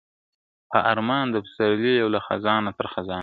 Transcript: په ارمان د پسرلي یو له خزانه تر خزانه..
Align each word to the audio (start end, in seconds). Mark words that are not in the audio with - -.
په 0.71 0.77
ارمان 0.91 1.25
د 1.31 1.35
پسرلي 1.45 1.93
یو 2.01 2.07
له 2.15 2.19
خزانه 2.27 2.71
تر 2.77 2.85
خزانه.. 2.93 3.19